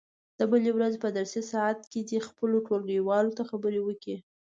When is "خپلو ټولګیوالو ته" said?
2.27-3.43